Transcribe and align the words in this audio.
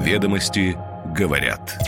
Ведомости 0.00 0.78
говорят. 1.14 1.78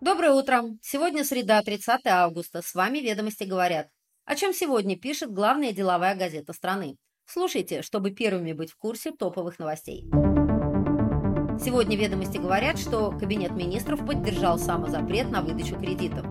Доброе 0.00 0.32
утро! 0.32 0.62
Сегодня 0.80 1.22
среда, 1.22 1.60
30 1.60 2.00
августа. 2.06 2.62
С 2.62 2.74
вами 2.74 3.00
«Ведомости 3.00 3.44
говорят». 3.44 3.88
О 4.24 4.36
чем 4.36 4.54
сегодня 4.54 4.98
пишет 4.98 5.34
главная 5.34 5.72
деловая 5.72 6.14
газета 6.16 6.54
страны. 6.54 6.96
Слушайте, 7.26 7.82
чтобы 7.82 8.12
первыми 8.12 8.54
быть 8.54 8.70
в 8.70 8.78
курсе 8.78 9.12
топовых 9.12 9.58
новостей. 9.58 10.06
Сегодня 11.62 11.98
«Ведомости 11.98 12.38
говорят, 12.38 12.78
что 12.78 13.10
Кабинет 13.10 13.52
министров 13.52 14.06
поддержал 14.06 14.58
самозапрет 14.58 15.30
на 15.30 15.42
выдачу 15.42 15.78
кредитов. 15.78 16.24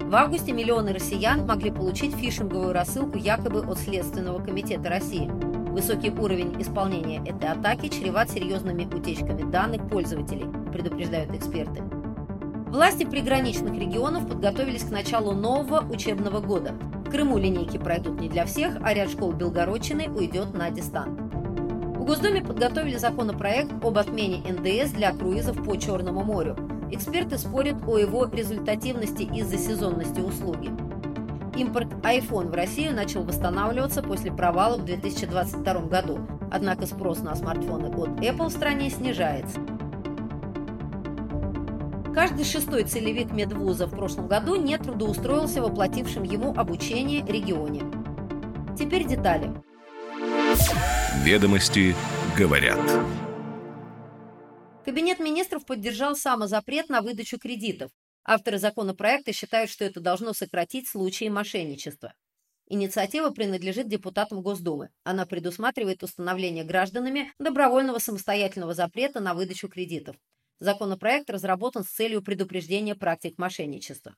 В 0.00 0.16
августе 0.16 0.50
миллионы 0.50 0.92
россиян 0.92 1.46
могли 1.46 1.70
получить 1.70 2.16
фишинговую 2.16 2.72
рассылку 2.72 3.18
якобы 3.18 3.60
от 3.60 3.78
Следственного 3.78 4.44
комитета 4.44 4.88
России. 4.88 5.47
Высокий 5.70 6.10
уровень 6.10 6.60
исполнения 6.60 7.22
этой 7.24 7.50
атаки 7.50 7.88
чреват 7.88 8.30
серьезными 8.30 8.84
утечками 8.84 9.48
данных 9.50 9.88
пользователей, 9.88 10.46
предупреждают 10.72 11.34
эксперты. 11.34 11.82
Власти 12.68 13.04
приграничных 13.04 13.72
регионов 13.78 14.28
подготовились 14.28 14.84
к 14.84 14.90
началу 14.90 15.32
нового 15.32 15.86
учебного 15.90 16.40
года. 16.40 16.74
В 17.06 17.10
Крыму 17.10 17.38
линейки 17.38 17.78
пройдут 17.78 18.20
не 18.20 18.28
для 18.28 18.44
всех, 18.44 18.76
а 18.82 18.92
ряд 18.92 19.10
школ 19.10 19.32
Белгородчины 19.32 20.10
уйдет 20.10 20.52
на 20.52 20.70
дистант. 20.70 21.18
В 21.18 22.04
Госдуме 22.04 22.42
подготовили 22.42 22.96
законопроект 22.96 23.72
об 23.82 23.96
отмене 23.98 24.42
НДС 24.48 24.92
для 24.92 25.12
круизов 25.12 25.62
по 25.64 25.76
Черному 25.76 26.24
морю. 26.24 26.56
Эксперты 26.90 27.38
спорят 27.38 27.76
о 27.86 27.98
его 27.98 28.26
результативности 28.26 29.22
из-за 29.22 29.58
сезонности 29.58 30.20
услуги. 30.20 30.70
Импорт 31.58 31.88
iPhone 32.04 32.50
в 32.50 32.54
Россию 32.54 32.94
начал 32.94 33.24
восстанавливаться 33.24 34.00
после 34.00 34.30
провала 34.30 34.78
в 34.78 34.84
2022 34.84 35.80
году, 35.86 36.20
однако 36.52 36.86
спрос 36.86 37.18
на 37.18 37.34
смартфоны 37.34 37.88
от 37.88 38.10
Apple 38.20 38.46
в 38.46 38.52
стране 38.52 38.90
снижается. 38.90 39.58
Каждый 42.14 42.44
шестой 42.44 42.84
целевик 42.84 43.32
медвуза 43.32 43.88
в 43.88 43.90
прошлом 43.90 44.28
году 44.28 44.54
не 44.54 44.78
трудоустроился 44.78 45.60
в 45.60 45.64
оплатившем 45.66 46.22
ему 46.22 46.54
обучение 46.54 47.26
регионе. 47.26 47.82
Теперь 48.78 49.04
детали. 49.04 49.50
Ведомости 51.24 51.96
говорят. 52.36 52.78
Кабинет 54.84 55.18
министров 55.18 55.66
поддержал 55.66 56.14
самозапрет 56.14 56.88
на 56.88 57.02
выдачу 57.02 57.36
кредитов. 57.36 57.90
Авторы 58.30 58.58
законопроекта 58.58 59.32
считают, 59.32 59.70
что 59.70 59.86
это 59.86 60.00
должно 60.00 60.34
сократить 60.34 60.86
случаи 60.86 61.30
мошенничества. 61.30 62.12
Инициатива 62.66 63.30
принадлежит 63.30 63.88
депутатам 63.88 64.42
Госдумы. 64.42 64.90
Она 65.02 65.24
предусматривает 65.24 66.02
установление 66.02 66.62
гражданами 66.62 67.32
добровольного 67.38 67.96
самостоятельного 67.98 68.74
запрета 68.74 69.20
на 69.20 69.32
выдачу 69.32 69.70
кредитов. 69.70 70.14
Законопроект 70.60 71.30
разработан 71.30 71.84
с 71.84 71.88
целью 71.88 72.20
предупреждения 72.20 72.94
практик 72.94 73.38
мошенничества. 73.38 74.14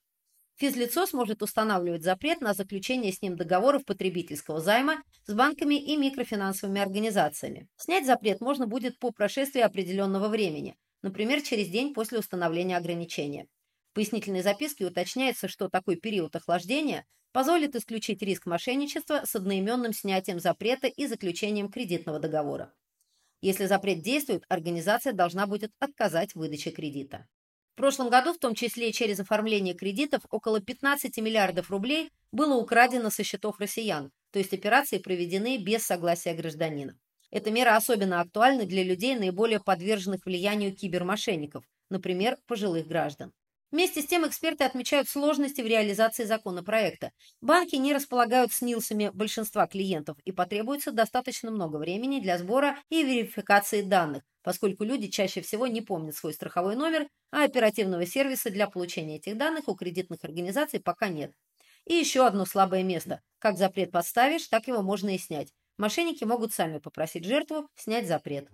Физлицо 0.56 1.06
сможет 1.06 1.40
устанавливать 1.40 2.02
запрет 2.02 2.40
на 2.40 2.52
заключение 2.52 3.12
с 3.12 3.22
ним 3.22 3.36
договоров 3.36 3.84
потребительского 3.84 4.60
займа 4.60 5.04
с 5.24 5.32
банками 5.32 5.76
и 5.76 5.96
микрофинансовыми 5.96 6.80
организациями. 6.80 7.68
Снять 7.76 8.06
запрет 8.06 8.40
можно 8.40 8.66
будет 8.66 8.98
по 8.98 9.12
прошествии 9.12 9.60
определенного 9.60 10.26
времени, 10.26 10.74
например, 11.00 11.42
через 11.42 11.68
день 11.68 11.94
после 11.94 12.18
установления 12.18 12.76
ограничения. 12.76 13.46
В 13.90 13.94
пояснительной 13.94 14.42
записке 14.42 14.86
уточняется, 14.86 15.48
что 15.48 15.68
такой 15.68 15.96
период 15.96 16.36
охлаждения 16.36 17.04
позволит 17.32 17.74
исключить 17.74 18.22
риск 18.22 18.46
мошенничества 18.46 19.22
с 19.24 19.34
одноименным 19.34 19.92
снятием 19.92 20.38
запрета 20.38 20.86
и 20.86 21.08
заключением 21.08 21.68
кредитного 21.68 22.20
договора. 22.20 22.72
Если 23.42 23.66
запрет 23.66 24.00
действует, 24.02 24.44
организация 24.48 25.12
должна 25.12 25.48
будет 25.48 25.72
отказать 25.80 26.32
в 26.32 26.36
выдаче 26.36 26.70
кредита. 26.70 27.26
В 27.72 27.76
прошлом 27.78 28.10
году, 28.10 28.32
в 28.32 28.38
том 28.38 28.54
числе 28.54 28.92
через 28.92 29.18
оформление 29.18 29.74
кредитов, 29.74 30.22
около 30.30 30.60
15 30.60 31.16
миллиардов 31.18 31.70
рублей 31.70 32.12
было 32.30 32.54
украдено 32.54 33.10
со 33.10 33.24
счетов 33.24 33.58
россиян, 33.58 34.12
то 34.30 34.38
есть 34.38 34.52
операции 34.52 34.98
проведены 34.98 35.58
без 35.58 35.84
согласия 35.84 36.34
гражданина. 36.34 36.96
Эта 37.32 37.50
мера 37.50 37.74
особенно 37.74 38.20
актуальна 38.20 38.66
для 38.66 38.84
людей, 38.84 39.16
наиболее 39.16 39.58
подверженных 39.58 40.26
влиянию 40.26 40.76
кибермошенников, 40.76 41.64
например, 41.88 42.38
пожилых 42.46 42.86
граждан. 42.86 43.32
Вместе 43.70 44.02
с 44.02 44.06
тем 44.06 44.26
эксперты 44.26 44.64
отмечают 44.64 45.08
сложности 45.08 45.60
в 45.60 45.66
реализации 45.66 46.24
законопроекта. 46.24 47.12
Банки 47.40 47.76
не 47.76 47.94
располагают 47.94 48.52
снилсами 48.52 49.10
большинства 49.12 49.66
клиентов 49.66 50.18
и 50.24 50.32
потребуется 50.32 50.90
достаточно 50.90 51.50
много 51.50 51.76
времени 51.76 52.20
для 52.20 52.36
сбора 52.38 52.76
и 52.88 53.04
верификации 53.04 53.82
данных, 53.82 54.24
поскольку 54.42 54.82
люди 54.84 55.08
чаще 55.08 55.40
всего 55.40 55.68
не 55.68 55.82
помнят 55.82 56.16
свой 56.16 56.32
страховой 56.32 56.74
номер, 56.74 57.06
а 57.30 57.44
оперативного 57.44 58.06
сервиса 58.06 58.50
для 58.50 58.66
получения 58.68 59.16
этих 59.16 59.36
данных 59.36 59.68
у 59.68 59.74
кредитных 59.76 60.24
организаций 60.24 60.80
пока 60.80 61.08
нет. 61.08 61.32
И 61.86 61.94
еще 61.94 62.26
одно 62.26 62.44
слабое 62.46 62.82
место. 62.82 63.20
Как 63.38 63.56
запрет 63.56 63.92
подставишь, 63.92 64.48
так 64.48 64.66
его 64.66 64.82
можно 64.82 65.14
и 65.14 65.18
снять. 65.18 65.52
Мошенники 65.78 66.24
могут 66.24 66.52
сами 66.52 66.78
попросить 66.78 67.24
жертву 67.24 67.68
снять 67.76 68.06
запрет. 68.06 68.48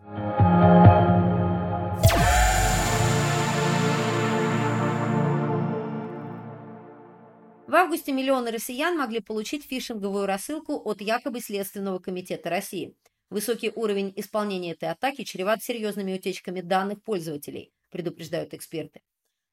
В 7.67 7.75
августе 7.75 8.13
миллионы 8.13 8.53
россиян 8.53 8.97
могли 8.97 9.19
получить 9.19 9.67
фишинговую 9.67 10.27
рассылку 10.27 10.81
от 10.89 11.01
якобы 11.01 11.41
Следственного 11.41 11.99
комитета 11.99 12.49
России. 12.49 12.95
Высокий 13.29 13.73
уровень 13.75 14.13
исполнения 14.15 14.71
этой 14.71 14.89
атаки 14.89 15.25
чреват 15.25 15.65
серьезными 15.65 16.15
утечками 16.15 16.61
данных 16.61 17.03
пользователей, 17.03 17.73
предупреждают 17.91 18.55
эксперты. 18.55 19.03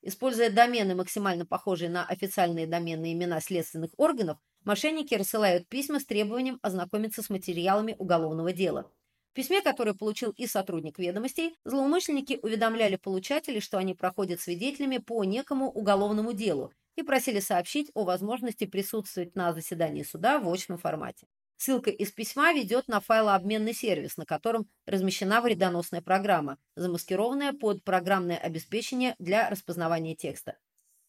Используя 0.04 0.52
домены, 0.52 0.94
максимально 0.94 1.48
похожие 1.48 1.90
на 1.90 2.06
официальные 2.06 2.68
доменные 2.68 3.14
имена 3.14 3.42
следственных 3.42 3.90
органов, 3.98 4.38
мошенники 4.64 5.16
рассылают 5.16 5.68
письма 5.68 6.00
с 6.00 6.06
требованием 6.06 6.60
ознакомиться 6.62 7.24
с 7.24 7.32
материалами 7.32 7.96
уголовного 7.98 8.54
дела. 8.54 8.92
В 9.32 9.34
письме, 9.34 9.62
которое 9.62 9.96
получил 9.96 10.30
и 10.38 10.46
сотрудник 10.46 11.00
ведомостей, 11.00 11.56
злоумышленники 11.66 12.38
уведомляли 12.44 12.98
получателей, 12.98 13.60
что 13.60 13.80
они 13.80 13.96
проходят 13.96 14.40
свидетелями 14.40 15.00
по 15.00 15.24
некому 15.24 15.72
уголовному 15.72 16.34
делу 16.34 16.72
и 16.96 17.04
просили 17.04 17.40
сообщить 17.40 17.92
о 17.94 18.04
возможности 18.04 18.66
присутствовать 18.66 19.36
на 19.36 19.54
заседании 19.54 20.04
суда 20.04 20.40
в 20.40 20.52
очном 20.52 20.78
формате. 20.78 21.28
Ссылка 21.58 21.92
из 21.92 22.12
письма 22.12 22.52
ведет 22.52 22.88
на 22.88 23.00
файлообменный 23.00 23.74
сервис, 23.74 24.18
на 24.18 24.26
котором 24.26 24.68
размещена 24.86 25.42
вредоносная 25.42 26.02
программа, 26.02 26.58
замаскированная 26.76 27.54
под 27.54 27.84
программное 27.84 28.38
обеспечение 28.38 29.16
для 29.18 29.50
распознавания 29.50 30.16
текста. 30.16 30.58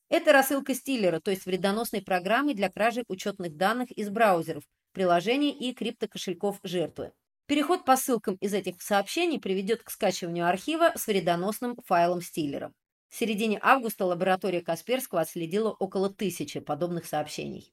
Это 0.09 0.33
рассылка 0.33 0.75
стилера, 0.75 1.19
то 1.19 1.31
есть 1.31 1.47
вредоносной 1.47 2.03
программы 2.03 2.55
для 2.55 2.71
кражи 2.71 3.05
учетных 3.09 3.57
данных 3.57 3.91
из 3.91 4.11
браузеров, 4.11 4.63
приложений 4.93 5.53
и 5.59 5.75
криптокошельков 5.75 6.61
жертвы. 6.63 7.13
Переход 7.47 7.85
по 7.85 7.97
ссылкам 7.97 8.37
из 8.37 8.55
этих 8.55 8.81
сообщений 8.81 9.41
приведет 9.41 9.83
к 9.83 9.91
скачиванию 9.91 10.47
архива 10.47 10.93
с 10.95 11.07
вредоносным 11.07 11.77
файлом 11.85 12.23
стилера. 12.23 12.73
В 13.15 13.17
середине 13.17 13.61
августа 13.63 14.07
лаборатория 14.07 14.61
Касперского 14.61 15.21
отследила 15.21 15.71
около 15.71 16.11
тысячи 16.11 16.59
подобных 16.59 17.07
сообщений. 17.07 17.73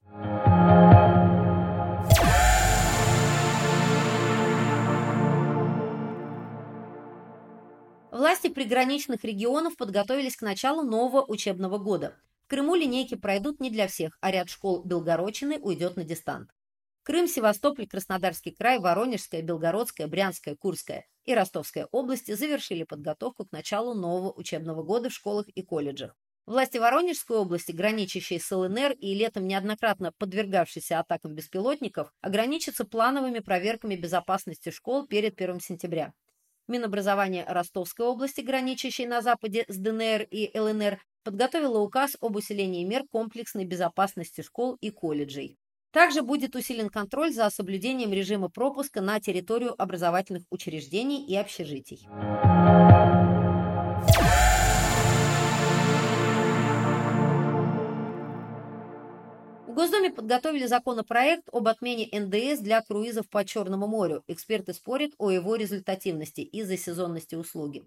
Власти 8.11 8.49
приграничных 8.49 9.23
регионов 9.23 9.77
подготовились 9.77 10.35
к 10.35 10.43
началу 10.43 10.83
нового 10.83 11.25
учебного 11.25 11.79
года. 11.79 12.15
В 12.45 12.47
Крыму 12.47 12.75
линейки 12.75 13.15
пройдут 13.15 13.59
не 13.59 13.71
для 13.71 13.87
всех, 13.87 14.19
а 14.21 14.29
ряд 14.29 14.47
школ 14.47 14.83
Белгородчины 14.83 15.57
уйдет 15.57 15.95
на 15.95 16.03
дистант. 16.03 16.51
Крым, 17.01 17.27
Севастополь, 17.27 17.87
Краснодарский 17.87 18.51
край, 18.51 18.77
Воронежская, 18.77 19.41
Белгородская, 19.41 20.05
Брянская, 20.05 20.55
Курская 20.55 21.07
и 21.25 21.33
Ростовская 21.33 21.87
области 21.91 22.33
завершили 22.33 22.83
подготовку 22.83 23.45
к 23.45 23.51
началу 23.51 23.93
нового 23.93 24.31
учебного 24.31 24.83
года 24.83 25.09
в 25.09 25.13
школах 25.13 25.47
и 25.49 25.61
колледжах. 25.61 26.15
Власти 26.47 26.79
Воронежской 26.79 27.37
области, 27.37 27.71
граничащие 27.71 28.39
с 28.39 28.51
ЛНР 28.51 28.93
и 28.93 29.13
летом 29.13 29.47
неоднократно 29.47 30.11
подвергавшиеся 30.17 30.99
атакам 30.99 31.35
беспилотников, 31.35 32.11
ограничатся 32.21 32.83
плановыми 32.83 33.39
проверками 33.39 33.95
безопасности 33.95 34.71
школ 34.71 35.05
перед 35.05 35.39
1 35.39 35.59
сентября. 35.59 36.13
Минобразование 36.67 37.45
Ростовской 37.47 38.07
области, 38.07 38.41
граничащей 38.41 39.05
на 39.05 39.21
западе 39.21 39.65
с 39.67 39.77
ДНР 39.77 40.23
и 40.31 40.51
ЛНР, 40.57 40.99
подготовило 41.23 41.79
указ 41.79 42.17
об 42.19 42.35
усилении 42.35 42.83
мер 42.83 43.03
комплексной 43.11 43.65
безопасности 43.65 44.41
школ 44.41 44.77
и 44.81 44.89
колледжей. 44.89 45.57
Также 45.91 46.21
будет 46.21 46.55
усилен 46.55 46.89
контроль 46.89 47.33
за 47.33 47.49
соблюдением 47.49 48.13
режима 48.13 48.49
пропуска 48.49 49.01
на 49.01 49.19
территорию 49.19 49.75
образовательных 49.81 50.43
учреждений 50.49 51.25
и 51.25 51.35
общежитий. 51.35 52.07
В 59.67 59.73
Госдуме 59.73 60.11
подготовили 60.11 60.65
законопроект 60.65 61.49
об 61.51 61.67
отмене 61.67 62.07
НДС 62.11 62.61
для 62.61 62.81
круизов 62.81 63.29
по 63.29 63.43
Черному 63.43 63.87
морю. 63.87 64.23
Эксперты 64.27 64.73
спорят 64.73 65.11
о 65.17 65.29
его 65.29 65.55
результативности 65.55 66.41
из-за 66.41 66.77
сезонности 66.77 67.35
услуги. 67.35 67.83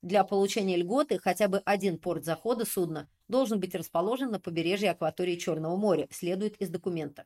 Для 0.00 0.24
получения 0.24 0.76
льготы 0.76 1.18
хотя 1.18 1.48
бы 1.48 1.58
один 1.64 1.98
порт 1.98 2.24
захода 2.24 2.64
судна 2.64 3.08
должен 3.28 3.60
быть 3.60 3.74
расположен 3.74 4.30
на 4.30 4.40
побережье 4.40 4.90
акватории 4.90 5.36
Черного 5.36 5.76
моря, 5.76 6.08
следует 6.10 6.56
из 6.56 6.70
документа. 6.70 7.24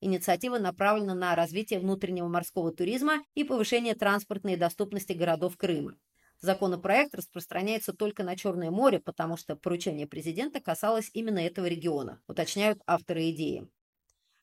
Инициатива 0.00 0.58
направлена 0.58 1.14
на 1.14 1.34
развитие 1.34 1.80
внутреннего 1.80 2.28
морского 2.28 2.72
туризма 2.72 3.22
и 3.34 3.44
повышение 3.44 3.94
транспортной 3.94 4.56
доступности 4.56 5.12
городов 5.12 5.56
Крыма. 5.56 5.96
Законопроект 6.40 7.14
распространяется 7.14 7.92
только 7.92 8.22
на 8.22 8.36
Черное 8.36 8.70
море, 8.70 9.00
потому 9.00 9.36
что 9.36 9.56
поручение 9.56 10.06
президента 10.06 10.60
касалось 10.60 11.10
именно 11.12 11.40
этого 11.40 11.66
региона, 11.66 12.20
уточняют 12.28 12.80
авторы 12.86 13.30
идеи. 13.30 13.68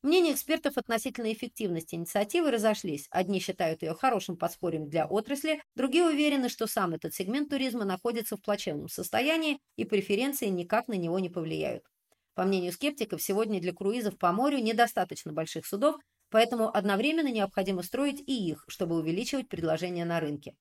Мнения 0.03 0.33
экспертов 0.33 0.77
относительно 0.77 1.33
эффективности 1.33 1.95
инициативы 1.95 2.51
разошлись. 2.51 3.07
Одни 3.09 3.39
считают 3.39 3.81
ее 3.81 3.95
хорошим 3.95 4.37
подспорьем 4.37 4.87
для 4.87 5.07
отрасли, 5.07 5.61
другие 5.75 6.05
уверены, 6.05 6.47
что 6.49 6.67
сам 6.67 6.93
этот 6.93 7.13
сегмент 7.15 7.49
туризма 7.49 7.85
находится 7.85 8.37
в 8.37 8.41
плачевном 8.41 8.87
состоянии 8.87 9.59
и 9.77 9.83
преференции 9.85 10.47
никак 10.47 10.87
на 10.87 10.93
него 10.93 11.17
не 11.19 11.29
повлияют. 11.29 11.85
По 12.35 12.43
мнению 12.43 12.73
скептиков, 12.73 13.21
сегодня 13.21 13.61
для 13.61 13.73
круизов 13.73 14.17
по 14.17 14.31
морю 14.33 14.59
недостаточно 14.59 15.31
больших 15.31 15.65
судов, 15.65 15.95
поэтому 16.29 16.69
одновременно 16.75 17.31
необходимо 17.31 17.81
строить 17.81 18.21
и 18.27 18.49
их, 18.49 18.65
чтобы 18.67 18.97
увеличивать 18.97 19.47
предложение 19.47 20.03
на 20.03 20.19
рынке. 20.19 20.53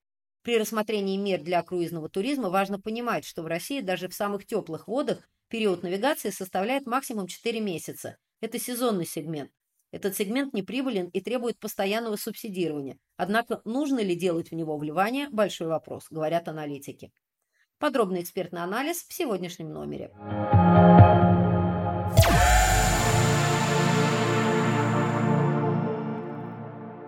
При 0.43 0.57
рассмотрении 0.57 1.17
мер 1.17 1.43
для 1.43 1.63
круизного 1.63 2.09
туризма 2.09 2.49
важно 2.49 2.79
понимать, 2.79 3.25
что 3.25 3.43
в 3.43 3.47
России 3.47 3.81
даже 3.81 4.09
в 4.09 4.15
самых 4.15 4.47
теплых 4.47 4.87
водах 4.87 5.29
период 5.49 5.83
навигации 5.83 6.31
составляет 6.31 6.87
максимум 6.87 7.27
4 7.27 7.61
месяца. 7.61 8.19
Это 8.41 8.59
сезонный 8.59 9.07
сегмент. 9.07 9.51
Этот 9.91 10.17
сегмент 10.17 10.55
неприбылен 10.55 11.09
и 11.09 11.21
требует 11.21 11.59
постоянного 11.59 12.17
субсидирования. 12.17 12.99
Однако 13.17 13.63
нужно 13.65 14.01
ли 14.01 14.15
делать 14.15 14.51
в 14.51 14.55
него 14.55 14.77
вливание– 14.77 15.29
большой 15.31 15.69
вопрос, 15.69 16.07
говорят 16.11 16.47
аналитики. 16.47 17.13
Подробный 17.79 18.23
экспертный 18.23 18.63
анализ 18.63 19.05
в 19.09 19.13
сегодняшнем 19.13 19.73
номере. 19.73 20.13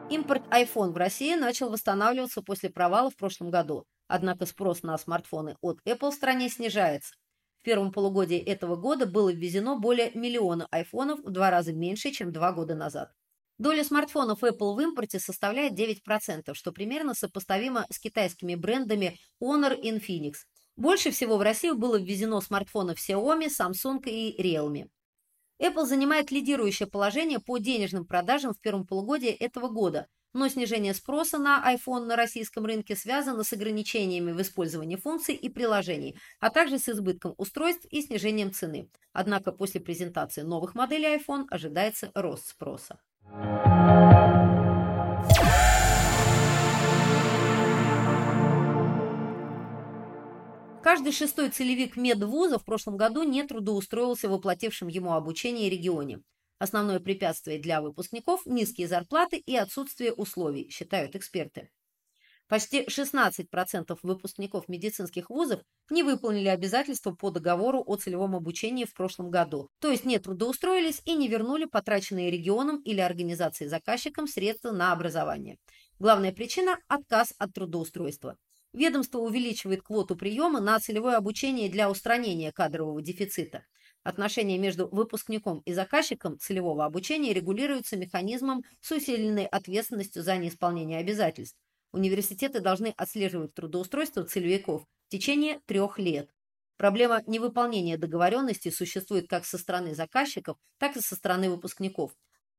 Импорт 0.08 0.44
iPhone 0.52 0.92
в 0.92 0.96
России 0.96 1.34
начал 1.34 1.68
восстанавливаться 1.68 2.40
после 2.40 2.70
провала 2.70 3.10
в 3.10 3.16
прошлом 3.16 3.50
году, 3.50 3.84
однако 4.06 4.46
спрос 4.46 4.84
на 4.84 4.96
смартфоны 4.96 5.56
от 5.60 5.80
Apple 5.84 6.12
в 6.12 6.14
стране 6.14 6.48
снижается. 6.48 7.14
В 7.58 7.64
первом 7.64 7.90
полугодии 7.90 8.38
этого 8.38 8.76
года 8.76 9.06
было 9.06 9.32
ввезено 9.32 9.80
более 9.80 10.12
миллиона 10.14 10.68
айфонов, 10.70 11.18
в 11.24 11.30
два 11.30 11.50
раза 11.50 11.72
меньше, 11.72 12.12
чем 12.12 12.30
два 12.30 12.52
года 12.52 12.76
назад. 12.76 13.10
Доля 13.58 13.82
смартфонов 13.82 14.44
Apple 14.44 14.74
в 14.74 14.80
импорте 14.80 15.18
составляет 15.18 15.72
9%, 15.72 16.54
что 16.54 16.70
примерно 16.70 17.12
сопоставимо 17.12 17.84
с 17.90 17.98
китайскими 17.98 18.54
брендами 18.54 19.18
Honor 19.42 19.74
и 19.74 19.90
Infinix. 19.90 20.34
Больше 20.76 21.10
всего 21.10 21.36
в 21.36 21.42
Россию 21.42 21.76
было 21.76 21.98
ввезено 21.98 22.40
смартфонов 22.40 22.98
Xiaomi, 22.98 23.48
Samsung 23.48 24.04
и 24.04 24.40
Realme. 24.40 24.86
Apple 25.60 25.84
занимает 25.84 26.30
лидирующее 26.30 26.86
положение 26.86 27.38
по 27.38 27.58
денежным 27.58 28.04
продажам 28.04 28.52
в 28.52 28.60
первом 28.60 28.86
полугодии 28.86 29.30
этого 29.30 29.68
года, 29.68 30.06
но 30.32 30.48
снижение 30.48 30.92
спроса 30.92 31.38
на 31.38 31.64
iPhone 31.74 32.04
на 32.04 32.14
российском 32.14 32.66
рынке 32.66 32.94
связано 32.94 33.42
с 33.42 33.52
ограничениями 33.52 34.32
в 34.32 34.40
использовании 34.42 34.96
функций 34.96 35.34
и 35.34 35.48
приложений, 35.48 36.18
а 36.40 36.50
также 36.50 36.78
с 36.78 36.88
избытком 36.88 37.34
устройств 37.38 37.86
и 37.90 38.02
снижением 38.02 38.52
цены. 38.52 38.90
Однако 39.12 39.50
после 39.50 39.80
презентации 39.80 40.42
новых 40.42 40.74
моделей 40.74 41.16
iPhone 41.16 41.46
ожидается 41.50 42.10
рост 42.14 42.48
спроса. 42.48 43.00
Каждый 50.86 51.10
шестой 51.10 51.50
целевик 51.50 51.96
медвуза 51.96 52.60
в 52.60 52.64
прошлом 52.64 52.96
году 52.96 53.24
не 53.24 53.42
трудоустроился 53.42 54.28
в 54.28 54.34
оплатившем 54.34 54.86
ему 54.86 55.14
обучение 55.14 55.68
регионе. 55.68 56.20
Основное 56.60 57.00
препятствие 57.00 57.58
для 57.58 57.80
выпускников– 57.80 58.42
низкие 58.46 58.86
зарплаты 58.86 59.36
и 59.36 59.56
отсутствие 59.56 60.12
условий, 60.12 60.70
считают 60.70 61.16
эксперты. 61.16 61.70
Почти 62.46 62.84
16% 62.84 63.98
выпускников 64.04 64.68
медицинских 64.68 65.28
вузов 65.28 65.60
не 65.90 66.04
выполнили 66.04 66.46
обязательства 66.46 67.10
по 67.10 67.32
договору 67.32 67.82
о 67.84 67.96
целевом 67.96 68.36
обучении 68.36 68.84
в 68.84 68.94
прошлом 68.94 69.28
году, 69.28 69.68
то 69.80 69.90
есть 69.90 70.04
не 70.04 70.20
трудоустроились 70.20 71.02
и 71.04 71.16
не 71.16 71.26
вернули 71.26 71.64
потраченные 71.64 72.30
регионом 72.30 72.80
или 72.82 73.00
организацией 73.00 73.68
заказчикам 73.68 74.28
средства 74.28 74.70
на 74.70 74.92
образование. 74.92 75.58
Главная 75.98 76.30
причина– 76.30 76.78
отказ 76.86 77.34
от 77.38 77.52
трудоустройства. 77.54 78.36
Ведомство 78.72 79.18
увеличивает 79.18 79.82
квоту 79.82 80.16
приема 80.16 80.60
на 80.60 80.78
целевое 80.78 81.16
обучение 81.16 81.70
для 81.70 81.90
устранения 81.90 82.52
кадрового 82.52 83.00
дефицита. 83.02 83.64
Отношения 84.02 84.58
между 84.58 84.88
выпускником 84.88 85.60
и 85.64 85.72
заказчиком 85.72 86.38
целевого 86.38 86.84
обучения 86.84 87.32
регулируются 87.32 87.96
механизмом 87.96 88.62
с 88.80 88.92
усиленной 88.92 89.46
ответственностью 89.46 90.22
за 90.22 90.36
неисполнение 90.36 90.98
обязательств. 91.00 91.58
Университеты 91.92 92.60
должны 92.60 92.92
отслеживать 92.96 93.54
трудоустройство 93.54 94.24
целевиков 94.24 94.82
в 95.06 95.10
течение 95.10 95.60
трех 95.66 95.98
лет. 95.98 96.30
Проблема 96.76 97.22
невыполнения 97.26 97.96
договоренности 97.96 98.68
существует 98.70 99.28
как 99.28 99.46
со 99.46 99.56
стороны 99.56 99.94
заказчиков, 99.94 100.58
так 100.78 100.96
и 100.96 101.00
со 101.00 101.16
стороны 101.16 101.48
выпускников. 101.50 102.12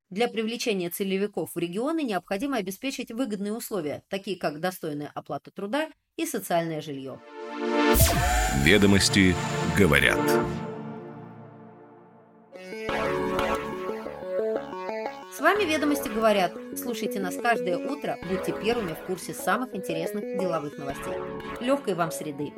Для 0.10 0.30
привлечения 0.30 0.90
целевиков 0.90 1.52
в 1.54 1.60
регионы 1.60 2.02
необходимо 2.02 2.56
обеспечить 2.58 3.12
выгодные 3.12 3.52
условия, 3.52 4.04
такие 4.08 4.38
как 4.38 4.62
достойная 4.62 5.12
оплата 5.14 5.52
труда 5.52 5.90
и 6.16 6.26
социальное 6.26 6.80
жилье. 6.80 7.20
Ведомости 8.64 9.36
говорят. 9.78 10.18
С 15.36 15.40
вами 15.42 15.66
«Ведомости 15.66 16.08
говорят». 16.08 16.54
Слушайте 16.82 17.20
нас 17.20 17.36
каждое 17.36 17.78
утро, 17.78 18.18
будьте 18.28 18.54
первыми 18.54 18.94
в 18.94 19.06
курсе 19.06 19.34
самых 19.34 19.76
интересных 19.76 20.40
деловых 20.40 20.78
новостей. 20.78 21.14
Легкой 21.60 21.96
вам 21.96 22.12
среды! 22.12 22.54